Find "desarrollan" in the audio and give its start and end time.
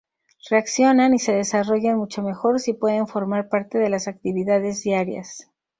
1.31-1.95